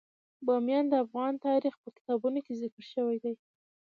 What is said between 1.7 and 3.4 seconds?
په کتابونو کې ذکر شوی دي.